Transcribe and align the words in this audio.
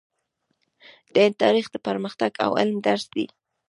د 1.13 1.15
هند 1.25 1.35
تاریخ 1.43 1.65
د 1.71 1.75
پرمختګ 1.87 2.31
او 2.45 2.51
علم 2.59 2.77
درس 2.87 3.05
دی. 3.15 3.25